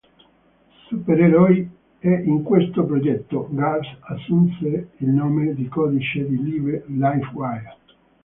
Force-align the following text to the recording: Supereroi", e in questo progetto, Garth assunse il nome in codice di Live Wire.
Supereroi", 0.87 1.69
e 1.99 2.09
in 2.23 2.41
questo 2.41 2.85
progetto, 2.87 3.47
Garth 3.51 3.99
assunse 3.99 4.93
il 4.97 5.09
nome 5.09 5.53
in 5.55 5.69
codice 5.69 6.27
di 6.27 6.41
Live 6.41 6.85
Wire. 7.33 7.77